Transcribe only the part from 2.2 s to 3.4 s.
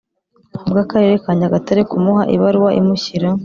ibaruwa imushyira